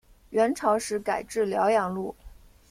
[0.31, 2.15] 元朝时改置辽阳路。